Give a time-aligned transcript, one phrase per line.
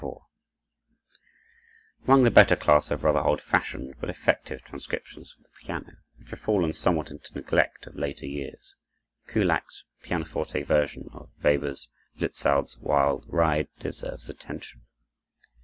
[0.01, 0.25] 4
[2.07, 6.31] Among the better class of rather old fashioned but effective transcriptions for the piano, which
[6.31, 8.73] have fallen somewhat into neglect of later years,
[9.27, 11.87] Kullak's pianoforte version of Weber's
[12.17, 14.87] "Lützow's Wild Ride" deserves attention.